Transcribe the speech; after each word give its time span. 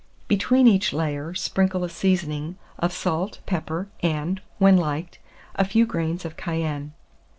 Between 0.27 0.65
each 0.65 0.93
layer 0.93 1.35
sprinkle 1.35 1.83
a 1.83 1.89
seasoning 1.89 2.57
of 2.79 2.91
salt, 2.91 3.37
pepper, 3.45 3.87
and, 4.01 4.41
when 4.57 4.75
liked, 4.75 5.19
a 5.53 5.63
few 5.63 5.85
grains 5.85 6.25
of 6.25 6.35
cayenne. 6.35 6.93